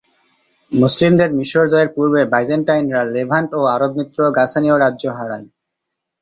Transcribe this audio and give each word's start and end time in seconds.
মুসলিমদের 0.71 1.29
মিশর 1.37 1.65
জয়ের 1.71 1.89
পূর্বে 1.95 2.21
বাইজেন্টাইনরা 2.33 3.01
লেভান্ট 3.13 3.49
ও 3.53 3.61
আরব 3.75 3.91
মিত্র 3.97 4.19
গাসানিয় 4.37 4.75
রাজ্য 4.77 5.03
হারায়। 5.17 5.47